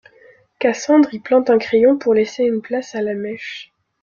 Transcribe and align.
Cassandre 0.57 1.13
y 1.13 1.19
plante 1.19 1.51
un 1.51 1.59
crayon, 1.59 1.99
pour 1.99 2.15
laisser 2.15 2.43
une 2.45 2.63
place 2.63 2.95
à 2.95 3.03
la 3.03 3.13
mèche. 3.13 3.71